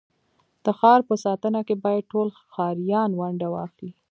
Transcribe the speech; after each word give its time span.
د 0.63 0.65
ښار 0.79 0.99
په 1.09 1.15
ساتنه 1.25 1.59
کي 1.67 1.75
بايد 1.83 2.03
ټول 2.13 2.27
ښاریان 2.53 3.11
ونډه 3.15 3.47
واخلي. 3.55 3.91